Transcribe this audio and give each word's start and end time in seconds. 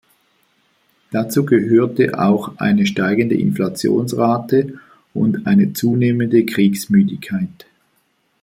Dazu 1.11 1.45
gehörte 1.45 2.17
auch 2.19 2.57
eine 2.57 2.87
steigende 2.87 3.35
Inflationsrate 3.35 4.79
und 5.13 5.45
eine 5.45 5.73
zunehmende 5.73 6.43
Kriegsmüdigkeit. 6.43 7.67